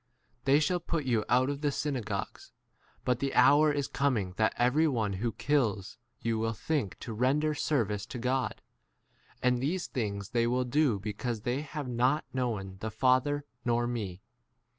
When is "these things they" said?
9.61-10.47